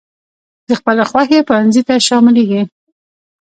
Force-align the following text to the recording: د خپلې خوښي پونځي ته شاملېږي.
د 0.67 0.69
خپلې 0.79 1.03
خوښي 1.09 1.39
پونځي 1.49 1.81
ته 1.87 1.95
شاملېږي. 2.07 2.61